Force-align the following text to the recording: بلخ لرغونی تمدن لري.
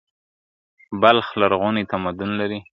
بلخ 1.01 1.27
لرغونی 1.39 1.83
تمدن 1.91 2.29
لري. 2.39 2.59